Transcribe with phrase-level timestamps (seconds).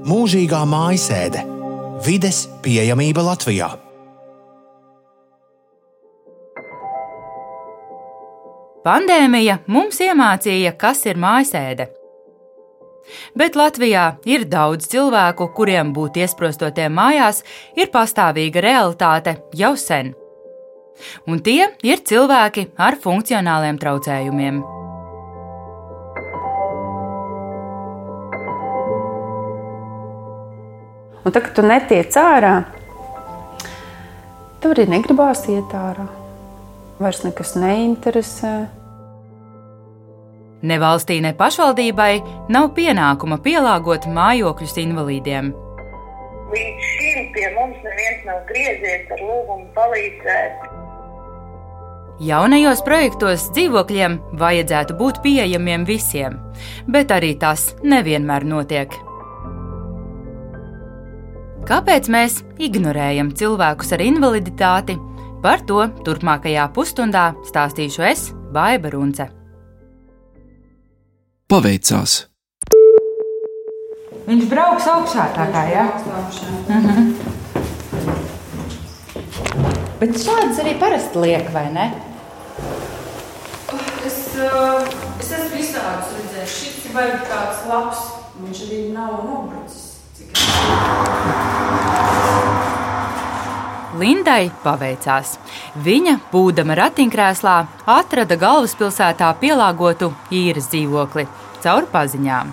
[0.00, 1.42] Mūžīgā mājasēde-
[2.06, 3.68] vides pieejamība Latvijā.
[8.80, 11.88] Pandēmija mums iemācīja, kas ir mājasēde.
[13.36, 17.44] Bet Latvijā ir daudz cilvēku, kuriem būt iesprostotiem mājās
[17.76, 20.14] ir pastāvīga realitāte jau sen.
[21.26, 24.79] Un tie ir cilvēki ar funkcionāliem traucējumiem.
[31.24, 32.54] Un tad, kad tu netiec ārā,
[34.60, 36.06] tev arī negribās iet ārā.
[37.00, 38.54] Vairs nekas neinteresē.
[40.60, 42.12] Ne valstī, ne pašvaldībai
[42.52, 45.52] nav pienākuma pielāgot mājokļus invalīdiem.
[46.50, 50.66] Līdz šim pie mums neviens nav griezies ar lūgumu palīdzēt.
[52.20, 56.36] Jaunajos projektos dzīvokļiem vajadzētu būt pieejamiem visiem,
[56.84, 58.92] bet arī tas nevienmēr notiek.
[61.70, 64.96] Kāpēc mēs ignorējam cilvēkus ar invaliditāti?
[65.38, 69.28] Par to turpmākajā pusstundā stāstīšu es, Baiva Runce.
[71.46, 72.14] Paveicās!
[74.26, 75.84] Viņš brauks augšā tā kā jā.
[76.74, 77.12] Mhm.
[80.00, 81.86] Bet šādas arī parasti liek, vai ne?
[84.10, 84.82] Es, uh,
[85.22, 86.58] es esmu visādus redzējis.
[86.58, 88.02] Šis ir tāds labs.
[88.40, 89.89] Viņš arī nav nobrucis.
[94.00, 95.34] Lindai paveicās.
[95.84, 97.56] Viņa, būdama ratiņkrēslā,
[97.90, 101.26] atrada galvaspilsētā pielāgotu īres dzīvokli
[101.60, 102.52] caur paziņām.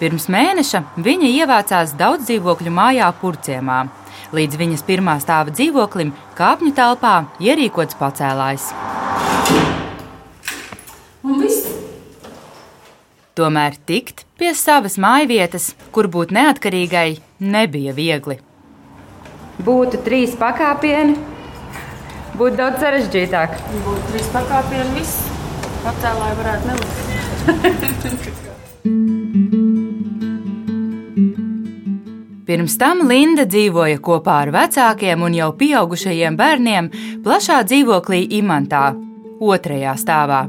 [0.00, 3.84] Pirms mēneša viņa ievācās daudz dzīvokļu mājā Purciemā.
[4.34, 8.72] Līdz viņas pirmā stāva dzīvoklim kāpņu telpā ierīkots pacēlājs.
[11.22, 11.68] Un viss.
[13.34, 18.38] Tomēr tikt pie savas mājvietas, kur būt neatkarīgai, nebija viegli.
[19.66, 21.16] Būtu trīs pakāpieni,
[22.38, 23.58] būtu daudz sarežģītāk.
[23.86, 25.26] Būtu trīs pakāpieni, viss.
[25.84, 28.30] Pacēlāji varētu nelikt.
[32.44, 36.90] Pirms tam Linda dzīvoja kopā ar vecākiem un jau pieaugušajiem bērniem
[37.24, 38.92] plašā dzīvoklī Imantā,
[39.40, 40.44] otrajā stāvā.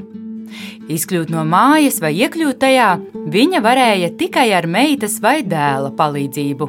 [0.85, 2.89] Izkļūt no mājas vai iekļūt tajā
[3.33, 6.67] viņa varēja tikai ar meitas vai dēla palīdzību.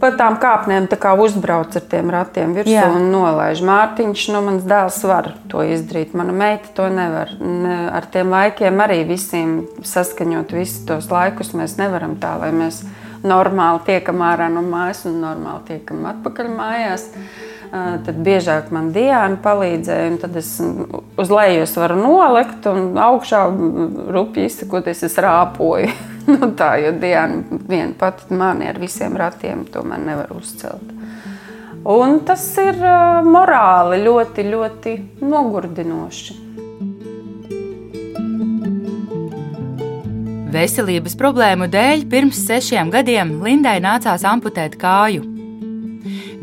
[0.00, 2.88] Pa tām kāpnēm tā kā uzbrauc ar tiem ratiem virsū Jā.
[2.92, 3.62] un nolaiž.
[3.64, 6.12] Mārtiņš, nu, mans dēls var to izdarīt.
[6.18, 7.32] Mana meita to nevar.
[7.40, 12.82] Ne, ar tiem laikiem arī visiem saskaņot visus tos laikus mēs nevaram tā, lai mēs
[13.24, 17.08] normāli tiekam ārā no mājas un normāli tiekam atpakaļ mājās.
[17.14, 22.96] Uh, Tad biežāk man Diana palīdzēja, un tad es uz leju es varu nolikt, un
[23.00, 23.42] augšā
[24.14, 25.90] rupji izsakoties, es rāpoju.
[26.32, 30.94] nu, tā, jo Diana viena pati mani ar visiem ratiem tomēr nevar uzcelt.
[31.86, 32.80] Un tas ir
[33.26, 36.42] morāli ļoti, ļoti nogurdinoši.
[40.56, 45.35] Veselības problēmu dēļ pirms sešiem gadiem Lindai nācās amputēt kāju.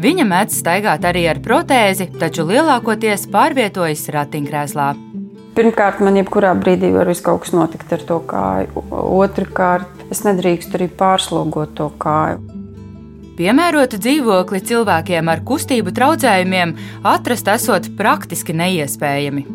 [0.02, 4.88] Viņa mēdz staigāt arī ar protēzi, taču lielākoties pārvietojas ratiņkrēslā.
[5.54, 8.84] Pirmkārt, man jebkurā brīdī var kaut kas notikt ar to kāju.
[8.90, 12.42] Otrakārt, es nedrīkstu arī pārslogot to kāju.
[13.38, 16.76] Piemērotu dzīvokli cilvēkiem ar kustību traucējumiem
[17.10, 19.46] atrast esot praktiski neiespējami.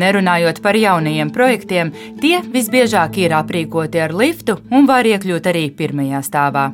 [0.00, 6.22] Nerunājot par jaunajiem projektiem, tie visbiežāk ir aprīkoti ar liftu un var iekļūt arī pirmajā
[6.24, 6.70] stāvā.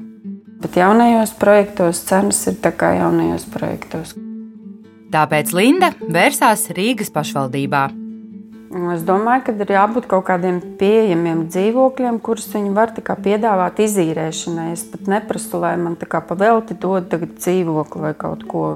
[0.67, 4.17] Bet jaunajos projektos cenas ir tā kā jaunajos projektos.
[5.15, 7.83] Tāpēc Linda vērsās Rīgas pašvaldībā.
[8.97, 14.73] Es domāju, ka ir jābūt kaut kādiem pieejamiem dzīvokļiem, kurus viņi var piedāvāt izīrēšanai.
[14.75, 18.67] Es pat neprasu, lai man tā kā pavelti dod tagad dzīvokli vai kaut ko.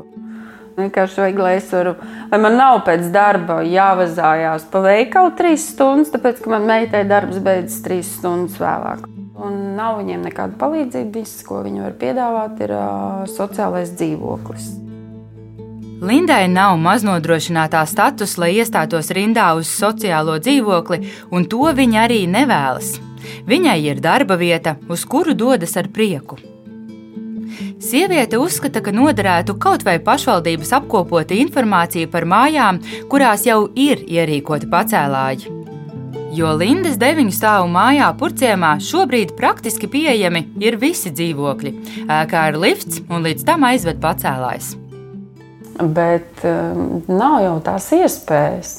[0.79, 1.97] Vienkārši vajag, lai es varu,
[2.31, 7.43] lai man nav pēc darba jāvazājās pa veikalu trīs stundas, tāpēc, ka man meitai darbs
[7.43, 9.11] beidzas trīs stundas vēlāk.
[9.41, 11.11] Un nav viņiem nekāda palīdzība.
[11.17, 14.69] Viss, ko viņi var piedāvāt, ir uh, sociālais dzīvoklis.
[16.01, 22.95] Lindai nav maznodrošinātā status, lai iestātos rindā uz sociālo dzīvokli, un to viņa arī nevēlas.
[23.49, 26.41] Viņai ir darba vieta, uz kuru dodas ar prieku.
[27.81, 32.81] Sieviete uzskata, ka noderētu kaut vai pašvaldības apkopota informācija par mājām,
[33.13, 35.60] kurās jau ir ierīkoti pacēlāji.
[36.31, 41.73] Jo Lindas deviņu stāvu mājā Purciemā šobrīd praktiski pieejami ir visi dzīvokļi.
[42.07, 44.69] Ēkā ir lifts un līdz tam aizved pacēlājs.
[45.81, 48.71] Bet um, nav jau tās iespējas.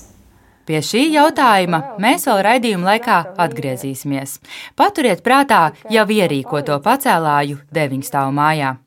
[0.70, 4.38] Pie šī jautājuma mēs vēl raidījuma laikā atgriezīsimies.
[4.80, 8.78] Paturiet prātā jau ierīkoto pacēlāju deviņu stāvu mājā.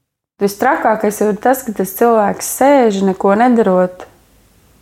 [0.40, 4.06] Vistrakākais ir tas, ka tas cilvēks sēž, neko nedarot,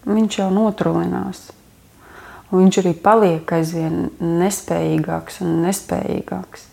[0.06, 1.48] viņš jau notrulinās.
[2.52, 6.68] Un viņš arī paliek aizvien nespējīgāks un nespējīgāks.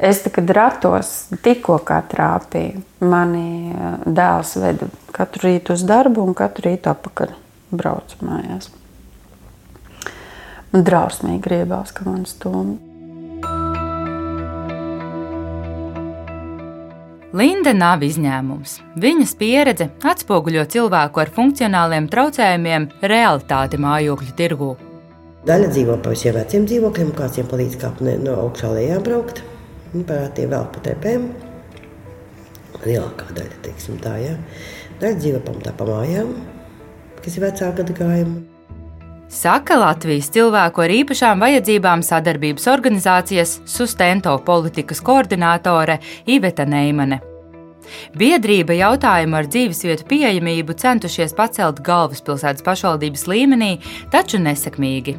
[0.00, 6.34] Es tā, kad ratos tikko trāpīju, mani eh, dēls veda katru rītu uz darbu un
[6.34, 7.34] katru rītu apakaļ
[7.70, 8.70] braucu mājās.
[10.72, 12.89] Man drausmīgi gribās, ka man stumj.
[17.30, 18.80] Linda nav izņēmums.
[18.98, 24.70] Viņas pieredze atspoguļo cilvēku ar funkcionāliem traucējumiem realitāti mājokļu tirgū.
[25.46, 29.44] Daļa dzīvo pa visiem veciem dzīvokļiem, kāds viņiem palīdz kāpt no augšā lejā braukt.
[29.94, 31.30] Parādi vēl pa tepēm.
[32.82, 34.34] Lielākā daļa, teiksim tā, ja.
[34.98, 36.34] Daļa dzīvo pamatā pa mājām,
[37.22, 38.49] kas ir vecāka gadagājuma.
[39.30, 47.20] Saka Latvijas cilvēku ar īpašām vajadzībām sadarbības organizācijas Sustento politikas koordinātore Iveta Neimane.
[48.18, 53.70] Biedrība jautājumu ar dzīvesvietu pieejamību centušies pacelt galvaspilsētas pašvaldības līmenī,
[54.10, 55.14] taču nesekmīgi.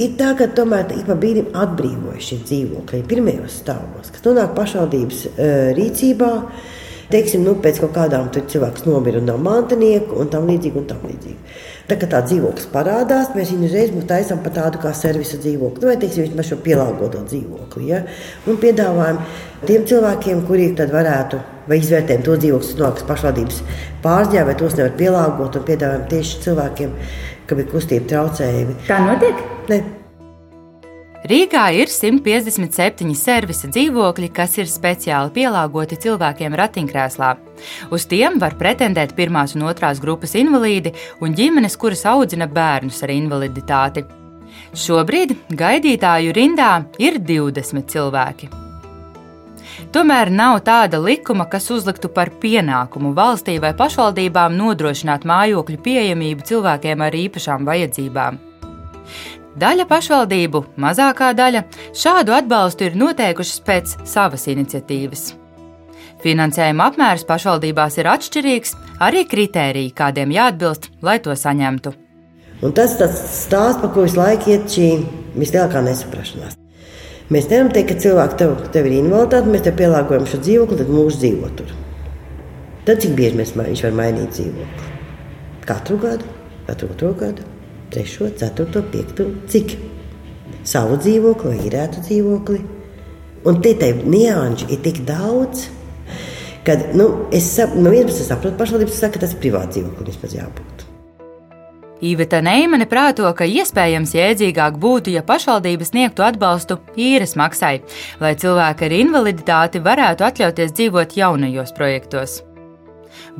[0.00, 5.20] Ir tā, ka tomēr ik pa brīdim atbrīvojas šie dzīvokļi pirmajos stāvos, kas nonāk pašvaldības
[5.28, 6.32] uh, rīcībā.
[7.12, 10.80] Teiksim, nu, pēc kaut kādām cilvēks nomira un nav mantinieku un tam līdzīgi.
[10.80, 11.56] Un tam līdzīgi.
[11.84, 15.90] Tā kā tā dzīvoklis parādās, mēs viņu uzreiz taisām par tādu kā servisa dzīvokli, nu,
[15.90, 17.88] vai teiksim, vismaz šo pielāgoto dzīvokli.
[17.90, 17.98] Ja?
[18.48, 19.18] Un piedāvājam
[19.68, 23.58] tiem cilvēkiem, kuri tad varētu, vai izvērtējam to dzīvokli, kas nonāks pašvaldības
[24.06, 26.96] pārziņā, vai tos nevar pielāgot, un piedāvājam tieši cilvēkiem,
[27.50, 28.78] kam ir kustība traucējumi.
[28.88, 29.44] Tā notiek?
[29.68, 29.82] Ne.
[31.24, 37.30] Rīgā ir 157 servisa dzīvokļi, kas ir speciāli pielāgoti cilvēkiem ratiņkrēslā.
[37.96, 40.92] Uz tiem var pretendēt pirmās un otrās grupas invalīdi
[41.24, 44.04] un ģimenes, kuras audzina bērnus ar invaliditāti.
[44.76, 48.50] Šobrīd gaidītāju rindā ir 20 cilvēki.
[49.96, 57.08] Tomēr nav tāda likuma, kas uzliktu par pienākumu valstī vai pašvaldībām nodrošināt mājokļu pieejamību cilvēkiem
[57.08, 58.44] ar īpašām vajadzībām.
[59.54, 61.60] Daļa pašvaldību, mazākā daļa,
[61.94, 65.28] šādu atbalstu ir noteikušas pēc savas iniciatīvas.
[66.24, 68.74] Finansējuma apmērs pašvaldībās ir atšķirīgs,
[69.06, 71.94] arī kritēriji, kādiem jāatbilst, lai to saņemtu.
[72.64, 74.90] Un tas ir stāsts, par ko visu laiku iet šī
[75.38, 76.58] vislielākā nesaprašanās.
[77.30, 80.94] Mēs nevaram teikt, ka cilvēks tev, tev ir invaliditāte, mēs tev pielāgojam šo dzīvokli, tad
[80.98, 81.74] mūžs dzīvo tur.
[82.88, 84.94] Tad cik bieži mēs, viņš var mainīt dzīvokli?
[85.64, 87.53] Katru gadu, katru otro gadu.
[87.94, 89.76] 3, 4, 5, cik
[90.66, 92.62] savu dzīvokli vai īrētu dzīvokli.
[93.44, 95.66] Un tie nianši ir tik daudz,
[96.64, 100.36] ka nu, es no vienas puses saprotu, pašvaldības saka, ka tas ir privāts dzīvoklis vismaz
[100.38, 100.86] jābūt.
[102.04, 107.78] Īveta Neimane prāto, ka iespējams jēdzīgāk būtu, ja pašvaldības sniegtu atbalstu īres maksai,
[108.20, 112.42] lai cilvēki ar invaliditāti varētu atļauties dzīvot jaunajos projektos.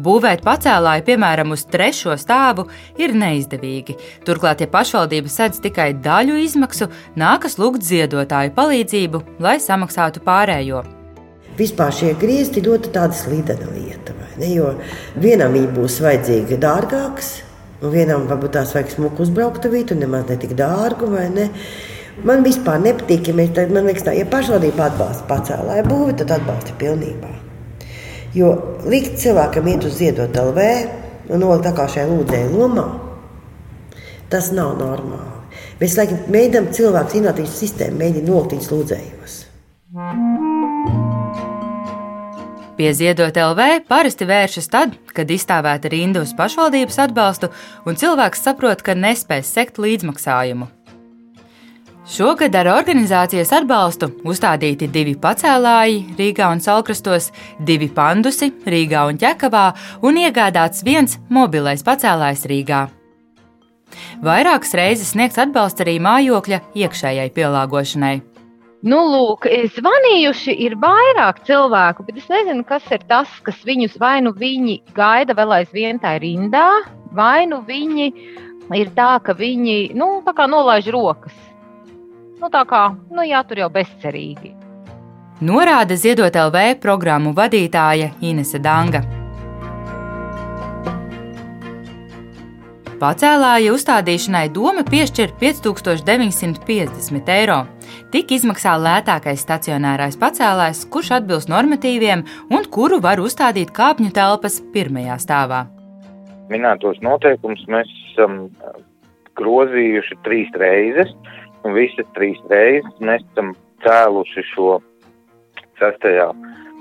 [0.01, 2.67] Būvēt pacēlāju, piemēram, uz trešo stāvu,
[3.01, 3.97] ir neizdevīgi.
[4.27, 6.91] Turklāt, ja pašvaldības sedz tikai daļu izmaksu,
[7.21, 10.85] nākas lūgt ziedotāju palīdzību, lai samaksātu pārējo.
[11.55, 14.49] Vispār šie griezti ļoti tāda slidena lieta, ne?
[14.51, 14.73] jo
[15.23, 17.29] vienam būs vajadzīgi dārgāks,
[17.79, 21.49] un vienam varbūt tās vajag smuku uzbrauktavītu, nemaz ne tik dārgu, vai ne?
[22.27, 26.35] Man vispār nepatīk, ja mēs tā, man liekas, tā, ja pašvaldība atbalsta pacēlāju būvi, tad
[26.37, 27.31] atbalsta pilnībā.
[28.35, 28.51] Jo
[28.91, 30.65] likt cilvēkam iet uz ziedot LV
[31.31, 32.89] un nolikt tā kā šai lūdzēju lomā,
[34.33, 35.31] tas nav normāli.
[35.79, 39.41] Mēs laikam mēģinām cilvēku zinātnīs sistēmu, mēģinām nolikt viņus lūdzējos.
[42.75, 47.53] Pie ziedot LV parasti vēršas tad, kad izstāvēta rinda uz pašvaldības atbalstu
[47.87, 50.67] un cilvēks saprot, ka nespēs sekt līdzmaksājumu.
[52.05, 57.31] Šogad ar organizācijas atbalstu uzstādīti divi pacēlāji Rīgā un Salkrastos,
[57.65, 59.63] divi pandusi Rīgā un Ķekavā
[60.05, 62.81] un iegādāts viens mobilais pacēlājs Rīgā.
[64.21, 68.19] Vairākas reizes sniegts atbalsts arī mājokļa iekšējai pielāgošanai.
[68.85, 74.19] Nu, lūk, zvanījuši ir vairāk cilvēku, bet es nezinu, kas ir tas, kas viņus vai
[74.29, 76.69] nu viņi gaida vēl aizvien tā rindā,
[77.17, 78.13] vai nu viņi
[78.77, 81.54] ir tā, ka viņi nu, tā nolaiž rokas
[82.45, 84.51] Nu, tā kā nu, jā, tur jau bezcerīgi.
[85.49, 89.01] Norāda Ziedot LV programmu vadītāja Inese Danga.
[93.01, 97.63] Pacēlāja uzstādīšanai doma piešķir 5950 eiro.
[98.13, 105.17] Tik izmaksā lētākais stacionārais pacēlājs, kurš atbilst normatīviem un kuru var uzstādīt kāpņu telpas pirmajā
[105.25, 105.63] stāvā.
[106.53, 108.43] Minētos noteikumus mēs esam
[109.41, 111.17] grozījuši trīs reizes,
[111.65, 113.55] un visas trīs reizes mēs esam
[113.85, 114.79] cēluši šo
[115.81, 116.29] sestajā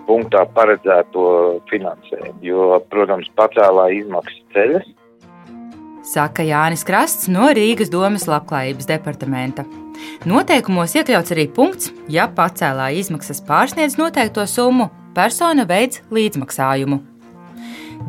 [0.07, 1.27] punktā paredzēto
[1.71, 4.89] finansējumu, jo, protams, pacēlā izmaksas ceļas.
[6.03, 9.63] Saka Jānis Krasts no Rīgas domas labklājības departamenta.
[10.27, 16.99] Noteikumos iekļauts arī punkts, ja pacēlā izmaksas pārsniedz noteikto summu, persona veids līdzmaksājumu.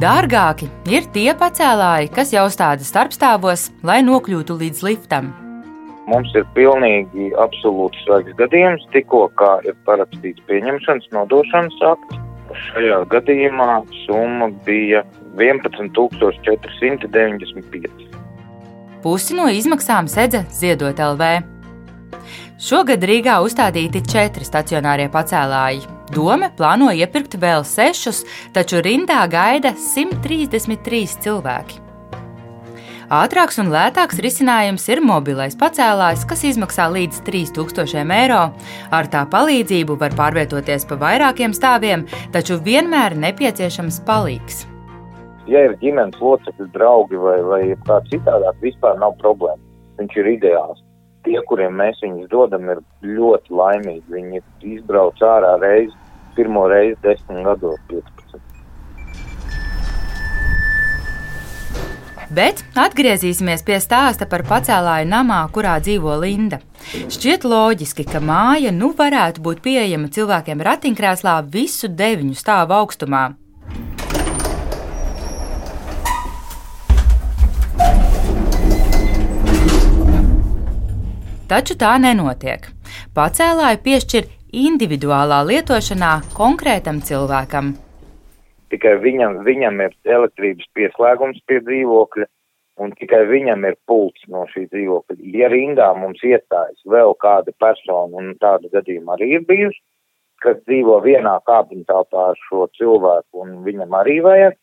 [0.03, 5.31] Dārgāki ir tie pacēlāji, kas jau stāda starpstāvos, lai nokļūtu līdz liftam.
[6.11, 12.15] Mums ir pilnīgi absolūti svaigs gadījums, tikko kā ir parakstīts pieņemšanas nodošanas akts.
[12.69, 13.73] Šajā gadījumā
[14.05, 15.01] summa bija
[15.41, 17.89] 11,495.
[19.03, 21.23] Pusi no izmaksām sedza ziedot LV.
[22.65, 25.83] Šogad Rīgā uzstādīti četri stacionārie pacēlāji.
[26.15, 31.84] Doma plāno iepirkt vēl sešus, taču rindā gaida 133 cilvēki.
[33.15, 38.41] Ātrāks un lētāks risinājums ir mobilais pacēlājs, kas izmaksā līdz 3000 eiro.
[38.91, 42.03] Ar tā palīdzību var pārvietoties pa vairākiem stāviem,
[42.35, 44.65] taču vienmēr nepieciešams palīgs.
[45.47, 49.63] Ja ir ģimenes locekļi, draugi vai, vai kā citādāk, vispār nav problēma.
[50.01, 50.83] Viņš ir ideāls
[51.29, 54.05] tie, kuriem mēs viņus dodam, ir ļoti laimīgi.
[54.17, 54.43] Viņi
[54.75, 55.95] izbrauc ārā reizi,
[56.35, 58.14] pirmo reizi desmit gados, 15.
[62.35, 66.59] Bet atgriezīsimies pie stāsta par pacēlāju namā, kurā dzīvo Linda.
[66.91, 73.23] Šķiet loģiski, ka māja nu varētu būt pieejama cilvēkiem ratiņkrēslā visu deviņu stāvu augstumā.
[81.47, 82.67] Taču tā nenotiek.
[83.15, 87.77] Pacēlāju piešķir individuālā lietošanā konkrētam cilvēkam.
[88.75, 92.25] Tikai viņam, viņam ir elektrības pieslēgums pie dzīvokļa,
[92.83, 95.19] un tikai viņam ir pults no šī dzīvokļa.
[95.39, 99.79] Ja rindā mums iestājas vēl kāda persona, un tāda gadījuma arī ir bijusi,
[100.43, 104.59] kas dzīvo vienā kāpņu telpā ar šo cilvēku, un viņam arī vajag,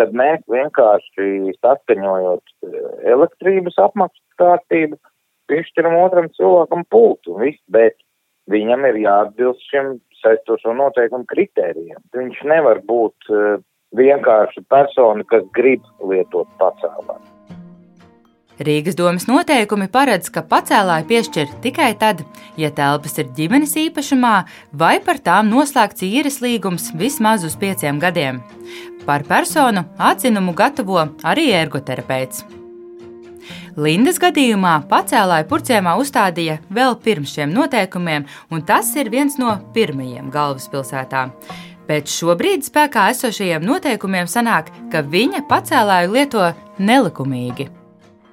[0.00, 2.78] tad mēs vienkārši saskaņojot eh,
[3.14, 4.98] elektrības apmaksas kārtību,
[5.52, 7.94] piešķiram otram cilvēkam pultu, viss, bet
[8.50, 12.00] viņam ir jāatbilst šiem saistošo noteikumu kritērijiem.
[12.16, 13.60] Viņš nevar būt uh,
[13.96, 17.34] vienkārši persona, kas grib lietot pacēlāju.
[18.54, 22.22] Rīgas domas noteikumi paredz, ka pacēlāju piešķir tikai tad,
[22.60, 24.34] ja telpas ir ģimenes īpašumā
[24.78, 28.44] vai par tām noslēgts īres līgums vismaz uz pieciem gadiem.
[29.08, 32.46] Par personu atzinumu gatavo arī ergoterapeits.
[33.74, 38.22] Lindas gadījumā pacēlāju purcēmā uzstādīja vēl pirms šiem noteikumiem,
[38.54, 41.24] un tas ir viens no pirmajiem galvaspilsētā.
[41.88, 46.46] Pēc šobrīd spēkā esošajiem noteikumiem sanāk, ka viņa pacēlāju lieto
[46.78, 47.66] nelikumīgi.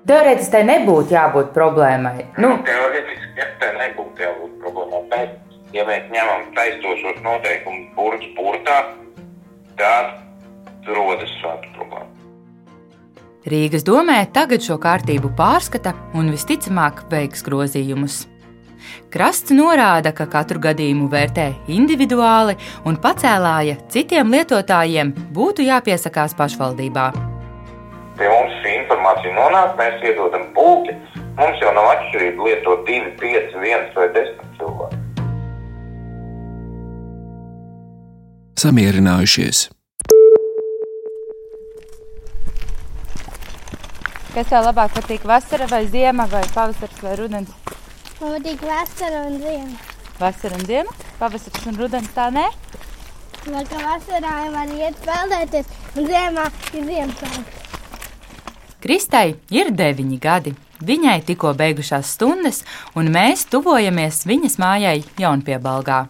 [0.06, 2.16] Teorētiski tai nebūtu jābūt problēmai.
[2.38, 8.80] Nu, Teorētiski tai nebūtu jābūt problēmai, bet, ja mēs ņemam taistošos noteikumus burbuļs burtā,
[9.82, 12.21] tad rodas šāda problēma.
[13.42, 18.28] Rīgas domē tagad šo kārtību pārskata un visticamāk veiks grozījumus.
[19.10, 22.54] Krasts norāda, ka katru gadījumu vērtē individuāli
[22.86, 27.08] un pacēlāja citiem lietotājiem būtu jāpiesakās pašvaldībā.
[28.22, 30.94] Pie mums šī informācija nonāk, mēs iedodam pulki.
[31.42, 35.04] Mums jau nav atšķirība lietot 2, 5, 1 vai 10 cilvēku.
[38.62, 39.72] Samierinājušies!
[44.32, 47.50] Kas tev labāk patīk, vasara vai ziema, vai pavasaris vai rudens?
[48.22, 49.80] Man patīk vasara un ziema.
[50.22, 52.46] Vasara un ziema, pavasaris un rudens tā nē.
[53.50, 56.46] Man kā vasarā var iet peldēties, un ziemā
[56.78, 57.60] ir Ziemassvētki.
[58.82, 60.56] Kristai ir deviņi gadi.
[60.82, 62.64] Viņai tikko beigušās stundas,
[62.96, 66.06] un mēs tuvojamies viņas mājai Jaunpiebalgā.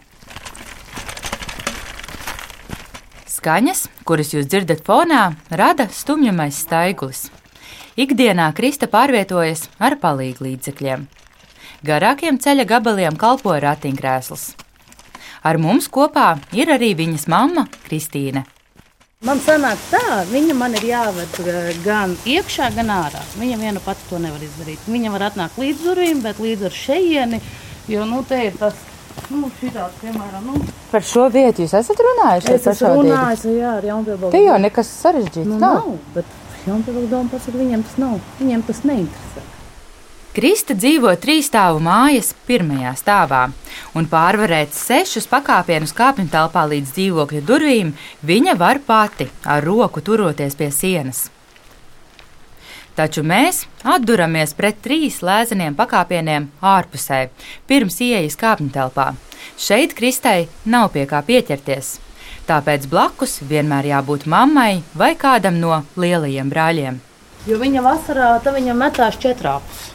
[3.34, 7.26] Skaņas, kuras jūs dzirdat fonā, rada stumjamais staigulis.
[7.92, 11.02] Ikdienā Krista pārvietojas ar palīgu līdzekļiem.
[11.84, 14.44] Garākiem ceļa gabaliem kalpo ratiņkrēsls.
[15.44, 18.46] Ar mums kopā ir arī viņas mamma Kristīne.
[19.28, 23.20] Man sanāk tā, viņa man ir jāved eh, gan iekšā, gan ārā.
[23.36, 24.88] Viņa viena pati to nevar izdarīt.
[24.88, 27.42] Viņa var atnākt līdz durvīm, bet līdz ar šejieni,
[27.92, 28.78] jo nu, te ir tas,
[29.28, 30.64] nu, šitāds, piemēram, nu.
[30.94, 32.56] Par šo vietu jūs esat runājuši?
[32.56, 34.32] Es esmu runājusi, jā, ar Jaunpiebalgu.
[34.32, 35.82] Te jau nekas sarežģīts nu, nav.
[35.84, 38.20] nav bet Jaunpievilku doma pasaka, viņiem tas nav.
[38.38, 39.42] Viņiem tas neinteresē.
[40.32, 43.42] Krista dzīvo trīs stāvu mājas pirmajā stāvā,
[43.92, 47.90] un pārvarēt sešus pakāpienus kāpņu telpā līdz dzīvokļa durvīm
[48.24, 51.26] viņa var pati ar roku turoties pie sienas.
[52.96, 57.26] Taču mēs atduramies pret trīs lēzeniem pakāpieniem ārpusē,
[57.68, 59.10] pirms ieejas kāpņu telpā.
[59.60, 61.98] Šeit Kristai nav pie kā pieķerties.
[62.48, 66.98] Tāpēc blakus vienmēr jābūt mammai vai kādam no lielajiem brāļiem.
[67.46, 69.90] Jo viņa vasarā tā viņa metās četrāpus.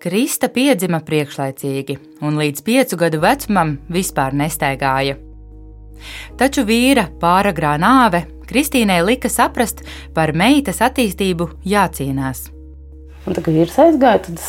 [0.00, 5.18] Krista piedzima priekšlaicīgi un līdz piecu gadu vecumam vispār nestaigāja.
[6.40, 12.48] Taču vīra pāragrā nāve Kristīnai lika saprast, par meitas attīstību jācīnās.
[13.28, 14.40] Un tad, kad vīrs aizgāja, tad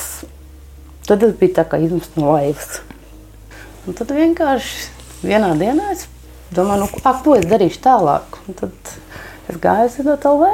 [1.05, 2.79] tad es biju tā kā izmest no laivas.
[3.89, 6.05] Un tad vienkārši vienā dienā es
[6.53, 8.37] domāju, nu, ak, ko es darīšu tālāk.
[8.45, 8.91] Un tad
[9.49, 10.51] es gāju uz LV.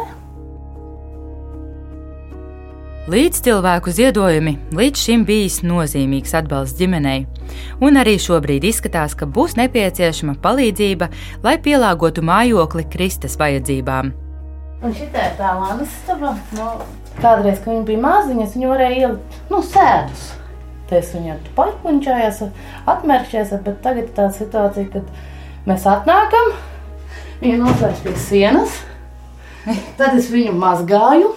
[3.07, 7.21] Līdzcilvēku ziedojumi līdz šim bijis nozīmīgs atbalsts ģimenei,
[7.79, 11.07] un arī šobrīd izskatās, ka būs nepieciešama palīdzība,
[11.43, 14.11] lai pielāgotu mājokli Kristas vajadzībām.
[14.83, 16.33] Un šī ir tā līnija istaba.
[16.55, 16.67] Nu,
[17.21, 20.27] kādreiz, kad viņa bija maziņa, viņa varēja ielikt nu, sēdus.
[20.87, 22.43] Tas viņa pārpuņķājās,
[22.87, 26.53] atmērķējās, bet tagad ir tā situācija, kad mēs atnākam,
[27.41, 28.79] viņa nosvērš pie sienas,
[29.99, 31.33] tad es viņu mazgāju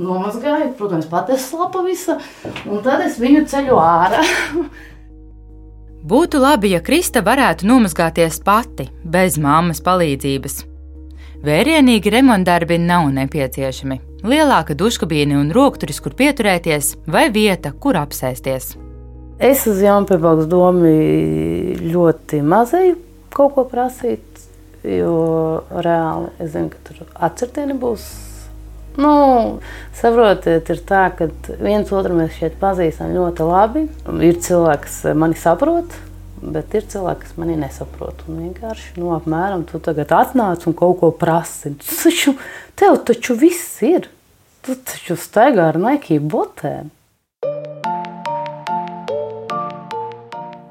[0.00, 2.18] nomazgāju, protams, pati slapa visa,
[2.64, 4.24] un tad es viņu ceļu ārā.
[6.10, 10.62] Būtu labi, ja Krista varētu nomazgāties pati, bez mammas palīdzības.
[11.44, 14.00] Vērienīgi remontdarbi nav nepieciešami.
[14.24, 18.74] Lielāka duškabīne un rokturis, kur pieturēties, vai vieta, kur apsēsties.
[19.40, 20.90] Es uz Jaunpēbalgas domu
[21.80, 22.98] ļoti mazēju
[23.32, 24.42] kaut ko prasīt,
[24.84, 25.14] jo
[25.72, 28.10] reāli es zinu, ka tur atcertieni būs
[28.98, 29.60] Nu,
[29.94, 31.28] saprotiet, ir tā, ka
[31.62, 33.84] viens otru mēs šeit pazīstam ļoti labi.
[34.26, 35.94] Ir cilvēki, kas mani saprot,
[36.42, 38.24] bet ir cilvēki, kas mani nesaprot.
[38.26, 41.76] Un vienkārši, nu, apmēram, tu tagad atnāc un kaut ko prasi.
[42.02, 42.34] Taču,
[42.80, 44.10] tev taču viss ir.
[44.66, 46.90] Tu taču staigā ar Nike botēm.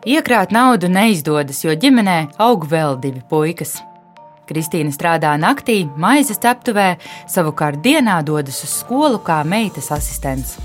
[0.08, 3.81] Iekrāt naudu neizdodas, jo ģimenē aug vēl divi puikas.
[4.48, 6.94] Kristīna strādā naktī, maizes ceptuvē,
[7.27, 10.55] savukārt dienā dodas uz skolu kā meitas asistents.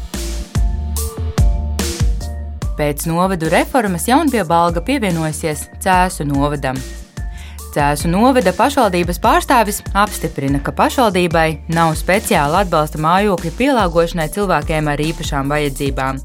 [2.78, 6.78] Pēc novadu reformas Jaunpiebalga pievienojusies Cēsu novadam.
[7.74, 15.48] Cēsu novada pašvaldības pārstāvis apstiprina, ka pašvaldībai nav speciāla atbalsta mājokļa pielāgošanai cilvēkiem ar īpašām
[15.50, 16.20] vajadzībām,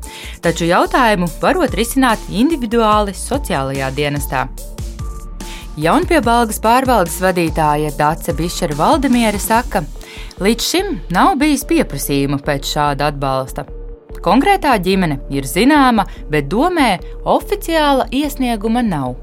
[0.46, 4.44] taču jautājumu varot risināt individuāli sociālajā dienestā.
[5.80, 9.82] Jaunpiebalgas pārvaldes vadītāja Dāce Bišera Valdemiere saka,
[10.38, 13.66] līdz šim nav bijis pieprasījumu pēc šāda atbalsta.
[14.22, 16.92] Konkrētā ģimene ir zināma, bet domē
[17.26, 19.18] oficiāla iesnieguma nav.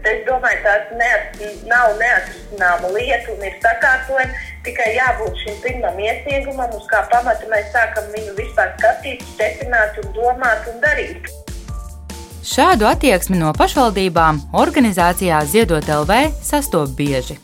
[0.00, 1.34] Es domāju, tās neat,
[1.68, 4.38] nav neatrisināma lieta un ir sakārtojama.
[4.64, 10.10] Tikai jābūt šim pirmam iesniegumam, uz kā pamata mēs sākam viņu vispār skatīt, stiprināt, un
[10.16, 11.28] domāt un darīt.
[12.40, 17.36] Šādu attieksmi no pašvaldībām organizācijā Ziedot LV sastop bieži.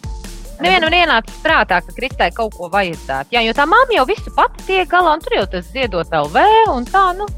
[0.56, 3.36] Nevienam ienāca prātā, ka Kristai kaut ko vajadzētu.
[3.36, 6.46] Jā, jo tā mamma jau visu pati tiek galā, un tur jau tas ziedot LV
[6.72, 7.28] un tā, nu.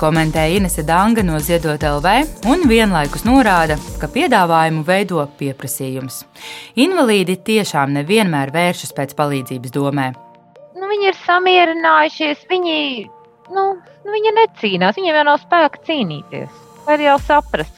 [0.00, 6.22] Komentēja Inese Danga no Ziedot LV un vienlaikus norāda, ka piedāvājumu veido pieprasījums.
[6.80, 10.08] Invalīdi tiešām nevienmēr vēršas pēc palīdzības domē.
[10.80, 12.80] Nu, viņi ir samierinājušies, viņi,
[13.52, 17.76] nu, nu, viņi necīnās, viņiem jau nav spēka cīnīties var jau saprast.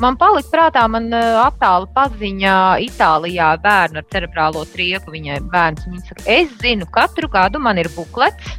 [0.00, 2.52] Man palika prātā, man attāla paziņa
[2.84, 5.14] Itālijā bērnu ar cerebrālo trieku.
[5.14, 8.58] Viņai bērns viņa saka, es zinu, katru gadu man ir buklets,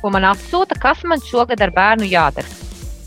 [0.00, 2.48] ko man atsūta, kas man šogad ar bērnu jādara.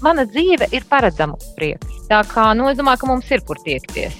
[0.03, 2.03] Mana dzīve ir paredzama uz priekšu.
[2.09, 4.19] Tā kā nu, es domāju, ka mums ir kur tiekties.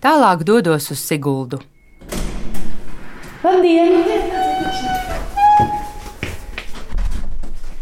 [0.00, 1.58] Tālāk dodos uz Siguldu.
[3.44, 3.98] Labdien!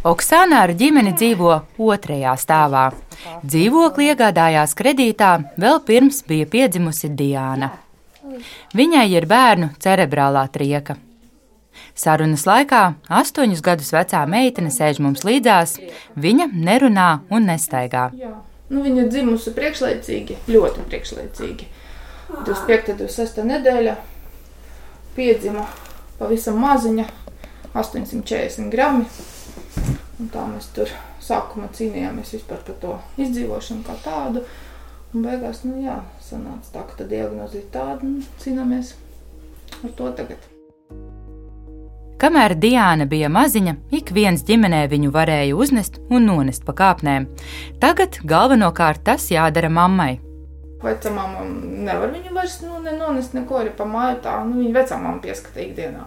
[0.09, 1.53] Oksana ar ģimeni dzīvo
[1.85, 2.88] otrajā stāvā.
[3.42, 7.72] Dzīvokli iegādājās kredītā vēl pirms bija piedzimusi Diana.
[8.76, 10.98] Viņai ir bērnu cerebrālā trieka.
[11.98, 12.83] Sarunas laikā
[13.20, 15.78] astoņus gadus vecā meitene sēž mums līdzās.
[16.14, 18.11] Viņa nerunā un nestaigā.
[18.68, 21.68] Nu, viņa ir dzimusi priekšlaicīgi, ļoti priekšlaicīgi.
[22.44, 22.92] 25.
[22.92, 23.40] un 26.
[23.48, 23.94] nedēļa
[25.16, 25.64] piedzima
[26.18, 27.07] pavisam maziņa,
[27.72, 29.07] 840 gramu.
[30.18, 30.90] Un tā mēs tur
[31.22, 34.42] sākumā cīnījāmies vispār par to izdzīvošanu kā tādu.
[35.14, 38.96] Un beigās, nu jā, sanāca tā, ka tā diagnoze ir tāda, un cīnāmies
[39.78, 40.48] ar to tagad.
[42.18, 47.28] Kamēr Diana bija maziņa, ik viens ģimenē viņu varēja uznest un nonest pa kāpnēm.
[47.78, 50.16] Tagad galvenokārt tas jādara mammai.
[50.83, 54.18] Vecamāma nevar viņu vairs nu, ne nonest neko arī pa māju.
[54.26, 56.04] Tā, nu, viņa vecamāma pieskata ikdienā.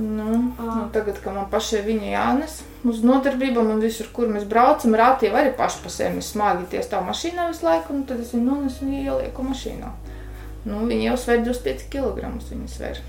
[0.00, 4.96] Nu, nu, tagad, kad man pašai viņa jānes uz nodarbībām un visur, kur mēs braucam,
[4.96, 8.32] rāti jau arī paši pa sevi smagi tie stāv mašīnā visu laiku, un tad es
[8.34, 9.92] viņu nonesu un ielieku mašīnā.
[10.64, 12.32] Nu, viņa jau sver 25 kg.
[12.50, 13.00] Viņa sver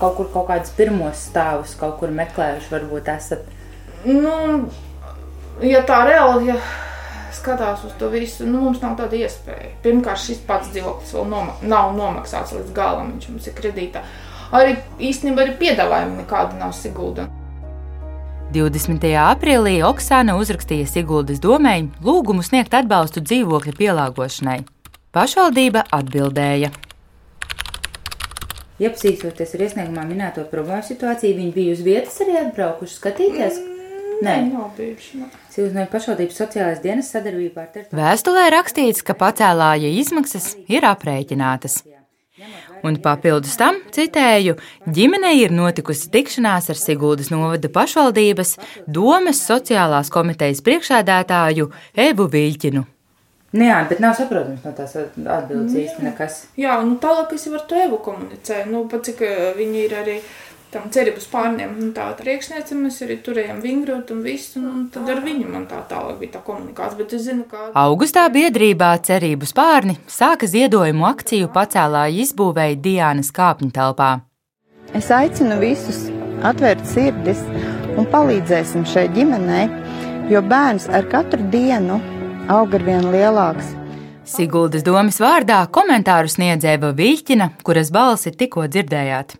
[0.00, 3.46] kaut kur kaut kādus pirmos stāvus kaut kur meklējuši, varbūt esat?
[4.06, 4.66] Nu,
[5.62, 6.58] ja tā reāli, ja
[7.36, 9.72] skatās uz to visu, nu, mums nav tāda iespēja.
[9.84, 14.04] Pirmkārt, šis pats dzīvoklis vēl noma nav nomaksāts līdz galam, viņš mums ir kredītā.
[14.56, 17.26] Arī īstenībā arī piedāvājumi nekādi nav Sigulda.
[18.56, 19.04] 20.
[19.20, 24.62] aprīlī Oksāna uzrakstīja Siguldas domai lūgumu sniegt atbalstu dzīvokļa pielāgošanai.
[25.12, 26.70] Pašvaldība atbildēja.
[28.80, 33.60] Iepazīstoties ar iesniegumā minēto problēmu situāciju, viņi bija uz vietas arī atbraukuši skatīties.
[33.60, 35.20] Mm, Nē, nav bijuši.
[35.52, 38.00] Silvinoja pašvaldības sociālais dienas sadarbībā ar teritoriju.
[38.00, 41.82] Vēstulē rakstīts, ka pacēlāja izmaksas ir aprēķinātas.
[42.84, 44.56] Un papildus tam, citēju,
[44.92, 51.70] ģimenei ir notikusi tikšanās ar Siguldas novada pašvaldības domas sociālās komitejas priekšādātāju
[52.08, 52.84] Evu Viļķinu.
[53.56, 56.40] Nu jā, bet nav saprotams no tās atbildes nu, īsti nekas.
[56.60, 58.66] Jā, nu tālāk es jau ar to evu komunicēju.
[58.72, 60.16] Nu, pat cik eh, viņi ir arī
[60.76, 65.22] tam cerības pārniem, nu, tā priekšniece mēs arī turējām vingrot un visu, un tad ar
[65.24, 67.70] viņu man tā tālāk bija tā komunikācija, bet es zinu, kā.
[67.80, 74.10] Augustā biedrībā cerības pārni sāka ziedojumu akciju pacēlāja izbūvēja Diānas kāpņu telpā.
[74.96, 76.06] Es aicinu visus
[76.46, 77.40] atvērt sirdis
[77.96, 79.66] un palīdzēsim šai ģimenei,
[80.30, 81.98] jo bērns ar katru dienu
[82.52, 83.72] aug ar vien lielāks.
[84.26, 89.38] Siguldas domas vārdā komentāru sniedzēja Viļķina, kuras balsi tikko dzirdējāt.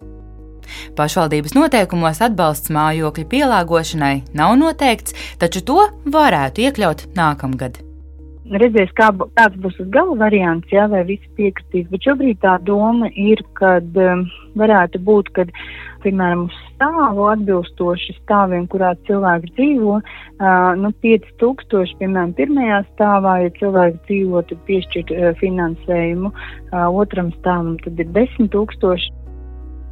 [0.99, 7.83] Pašvaldības noteikumos atbalsts mājokļa pielāgošanai nav noteikts, taču to varētu iekļaut nākamgad.
[8.47, 11.89] Redzēs, kā, kāds būs tas gala variants, jā, vai visi piekritīs.
[11.91, 14.23] Bet šobrīd tā doma ir, ka um,
[14.55, 15.49] varētu būt, ka
[16.05, 23.55] piemēram, uz stāvu atbilstoši stāviem, kurā cilvēks dzīvo, uh, nu, 5000, piemēram, pirmajā stāvā, ja
[23.59, 29.16] cilvēks dzīvo, tad piešķirt uh, finansējumu, uh, otram stāvam tad ir 10 tūkstoši.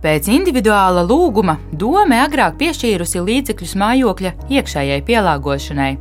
[0.05, 5.95] Pēc individuāla lūguma doma agrāk piešķīrusi līdzekļus mājokļa iekšējai pielāgošanai.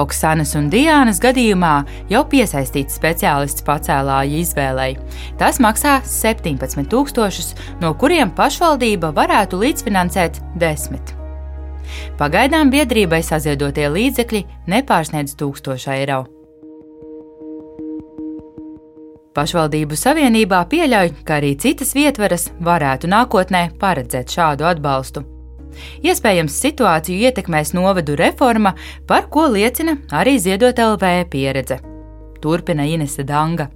[0.00, 1.74] Oksanas un Diānas gadījumā
[2.08, 4.94] jau piesaistīts speciālists pacēlāja izvēlei.
[5.36, 11.16] Tas maksā 17,000, no kuriem pašvaldība varētu līdzfinansēt 10.
[12.16, 16.22] Pagaidām biedrībai saziedotie līdzekļi nepārsniedz 1000 eiro.
[19.30, 25.22] Pašvaldību savienībā pieļauj, ka arī citas vietvaras varētu nākotnē paredzēt šādu atbalstu.
[26.02, 28.72] Iespējams, situāciju ietekmēs novadu reforma,
[29.06, 31.78] par ko liecina arī Ziedot LV pieredze.
[32.42, 33.68] Turpina Inese Danga.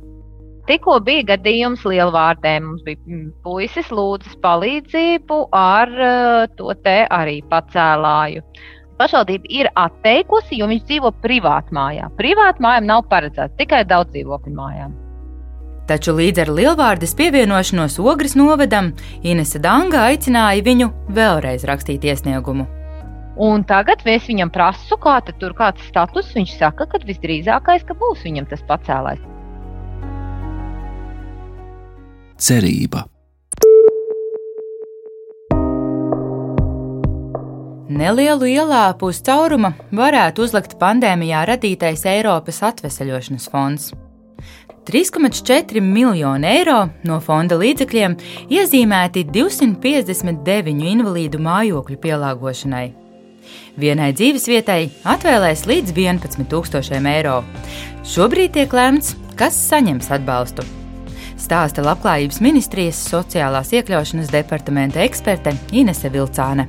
[0.67, 2.57] Tikko bija gadījums Lielvārdē.
[2.65, 8.43] Mums bija mm, puisis lūdzis palīdzību ar eh, to te arī pacēlāju.
[8.99, 12.11] Pašvaldība ir atteikusi, jo viņš dzīvo privātmājā.
[12.19, 15.01] Privātmājām nav paredzēts tikai daudz dzīvokļu mājām.
[15.85, 22.65] Taču līdz ar Lielvārdas pievienošanos Ogres novadam, Inese Danga aicināja viņu vēlreiz rakstīt iesniegumu.
[23.37, 26.31] Un tagad es viņam prasu, kā tur kāds status.
[26.33, 29.21] Viņš saka, ka visdrīzākais, ka būs viņam tas pacēlājs.
[32.39, 33.05] Cerība.
[37.95, 43.93] Nelielu ielāpu uz cauruma varētu uzlikt pandēmijā radītais Eiropas atveseļošanas fonds.
[44.85, 48.19] 3,4 miljoni eiro no fonda līdzekļiem
[48.53, 52.85] iezīmēti 259 invalīdu mājokļu pielāgošanai.
[53.81, 54.81] Vienai dzīvesvietai
[55.15, 57.41] atvēlēs līdz 11,000 eiro.
[58.05, 60.69] Šobrīd tiek lēmts, kas saņems atbalstu.
[61.41, 66.69] Stāsta Labklājības ministrijas sociālās iekļaušanas departamenta eksperte Inese Vilcāne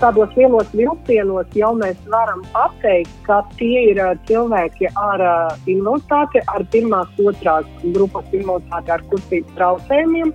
[0.00, 5.24] tādos lielos vilcienos jau mēs varam pateikt, ka tie ir cilvēki ar
[5.66, 10.32] invaliditāti, ar pirmās, otrās grupas invaliditāti, ar kustības traucējumiem.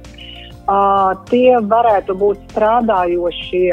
[1.30, 3.67] Tie varētu būt strādājošie,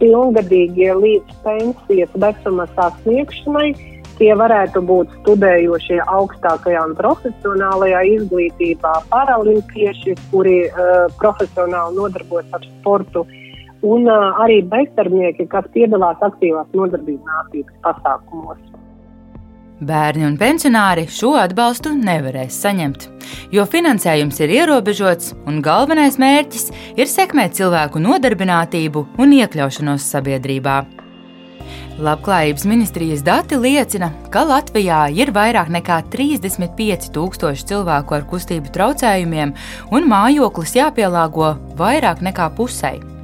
[0.00, 3.70] pilngadīgie līdz pensijas vecuma sasniegšanai.
[4.16, 13.26] Tie varētu būt studējošie augstākajā un profesionālajā izglītībā, paralimpieši, kuri uh, profesionāli nodarbojas ar sportu,
[13.26, 13.45] uh,
[13.86, 18.64] un uh, arī bezdarbnieki, kas piedalās aktīvās nodarbības nācības pasākumos.
[19.76, 23.02] Bērni un pensionāri šo atbalstu nevarēs saņemt,
[23.52, 30.78] jo finansējums ir ierobežots un galvenais mērķis ir sekmēt cilvēku nodarbinātību un iekļaušanos sabiedrībā.
[31.96, 39.52] Labklājības ministrijas dati liecina, ka Latvijā ir vairāk nekā 35 tūkstoši cilvēku ar kustību traucējumiem,
[39.92, 43.15] un mājoklis jāpielāgo vairāk nekā pusei.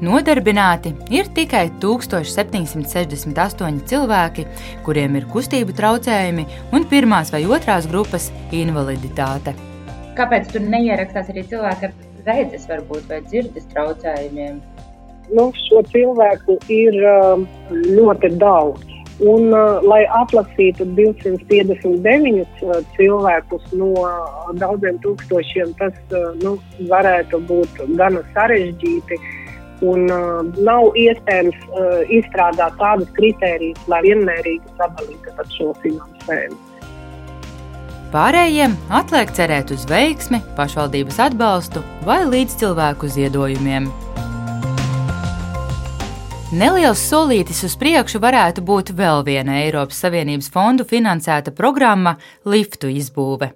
[0.00, 4.46] Nodarbināti ir tikai 1768 cilvēki,
[4.86, 9.52] kuriem ir kustību traucējumi un pirmās vai otrās grupas invaliditāte.
[10.16, 11.92] Kāpēc tur neierakstās arī cilvēki ar
[12.26, 14.62] redzes, varbūt, vai dzirdes traucējumiem?
[15.36, 18.86] Nu, šo cilvēku ir um, ļoti daudz.
[19.20, 23.92] Un, uh, lai atlasītu 259 uh, cilvēkus no
[24.56, 26.56] daudziem tūkstošiem, tas uh, nu,
[26.88, 29.20] varētu būt gana sarežģīti.
[29.20, 29.39] Uh,
[29.80, 36.58] un uh, nav iespējams uh, izstrādāt tādus kritērijus, lai vienmērīgi sadalītu šo finansējumu.
[38.10, 43.86] Pārējiem atliek cerēt uz veiksmi, pašvaldības atbalstu vai līdzcilvēku ziedojumiem.
[46.50, 52.16] Neliels solītis uz priekšu varētu būt vēl viena Eiropas Savienības fondu finansēta programma-
[52.52, 53.52] liftu izbūve.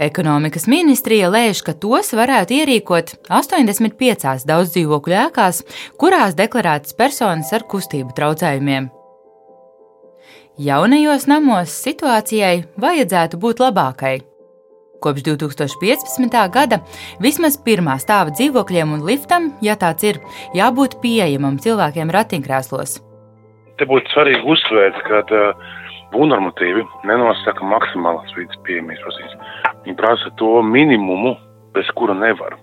[0.00, 5.62] Ekonomikas ministrija lēš, ka tos varētu ierīkot 85 daudzdzīvokļu ēkās,
[6.00, 8.88] kurās deklarētas personas ar kustību traucējumiem.
[10.62, 14.18] Jaunajos namos situācijai vajadzētu būt labākai.
[15.02, 16.36] Kopš 2015.
[16.54, 16.78] gada
[17.20, 20.20] vismaz pirmā stāva dzīvokļiem un liftam, ja tāds ir,
[20.54, 23.00] jābūt pieejamam cilvēkiem ratiņkrēslos.
[23.80, 25.72] Te būtu svarīgi uzsvērt, ka uh,
[26.12, 29.56] būvnormatīvi nenosaka maksimālās vidas pieejamības prasības.
[29.86, 31.34] Viņi prasa to minimumu,
[31.74, 32.58] bez kura nevar.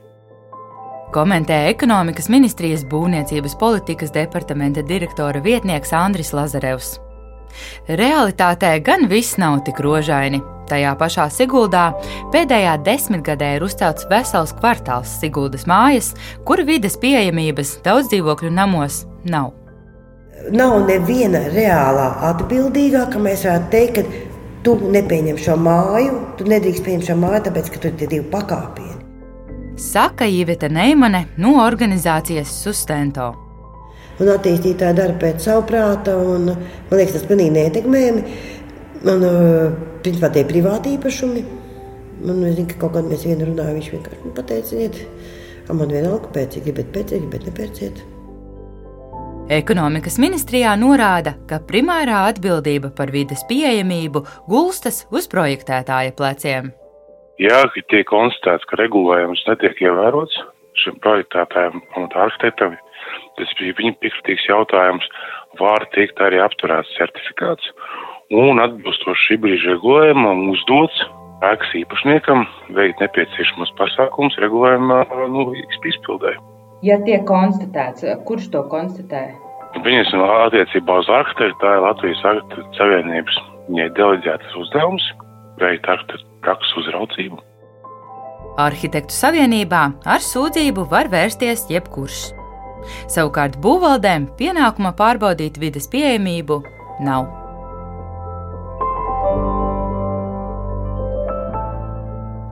[1.10, 7.00] Komentēja ekonomikas ministrijas būvniecības politikas departamenta direktora vietnieks Andris Lazarevs.
[7.90, 10.42] Realitātē gan viss nav tik rožaini.
[10.70, 11.88] Tajā pašā Siguldā
[12.34, 16.14] pēdējā desmitgadē ir uzcelts vesels kvartāls Siguldas mājas,
[16.46, 19.59] kur vides pieejamības daudz dzīvokļu namos nav.
[20.56, 24.30] Nav neviena reālā atbildīgā, ka mēs varētu teikt, ka
[24.64, 28.96] tu nepieņem šo māju, tu nedrīkst pieņemt šo māju, tāpēc, ka tur ir divi pakāpieni.
[29.80, 33.30] Saka Iveta Neimane no organizācijas Sustento.
[34.20, 38.24] Un attīstītāji dara pēc savu prāta, un man liekas, tas pilnīgi neietekmējami.
[39.08, 39.26] Man,
[40.04, 41.44] principā, tie ir privāti īpašumi.
[42.28, 44.88] Man zina, ka kaut kādā mēs vienu runājam, viņš vienkārši pateica,
[45.72, 48.04] man vienalga, ja gribat ja gribat nepērciet.
[49.50, 56.68] Ekonomikas ministrijā norāda, ka primārā atbildība par vides pieejamību gulstas uz projektētāja pleciem.
[57.42, 60.38] Jā, ka tiek konstatēts, ka regulējums netiek ievērots
[60.84, 62.76] šim projektētājam un arhitektam,
[63.40, 65.10] tas bija viņa piekritīgs jautājums,
[65.58, 67.74] var tikt arī apturēts certifikāts
[68.30, 71.02] un atbilstoši šī brīža regulējumam uzdots
[71.50, 72.46] ēkas īpašniekam
[72.78, 75.02] veikt nepieciešamos pasākumus regulējuma
[75.34, 75.50] nu,
[75.90, 76.49] izpildējumu.
[76.86, 79.28] Ja tiek konstatēts, kurš to konstatē?
[79.84, 80.14] Viņas
[80.48, 85.06] attiecībā uz arhitektu ir Latvijas Arhitektu Savienības viņai deleģētas uzdevums
[85.60, 87.42] veikt arhitektu prakses uzraudzību.
[88.60, 92.22] Arhitektu savienībā ar sūdzību var vērsties jebkurš.
[93.12, 96.64] Savukārt būvvaldēm pienākuma pārbaudīt vides pieejamību
[97.06, 97.28] nav.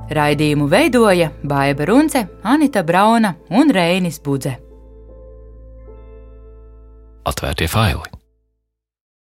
[0.09, 4.57] Raidījumu veidoja Baiva Runce, Anita Brauna un Reinis Budze.
[7.27, 8.07] Atvērtie faili!